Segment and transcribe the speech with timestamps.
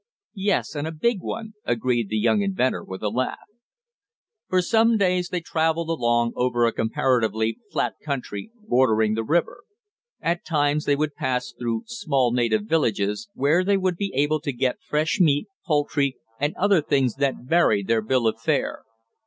[0.41, 3.45] "Yes, and a big one," agreed the young inventor with a laugh.
[4.49, 9.61] For some days they traveled along over a comparatively flat country, bordering the river.
[10.19, 14.51] At times they would pass through small native villages, where they would be able to
[14.51, 18.83] get fresh meat, poultry and other things that varied their bill of fare.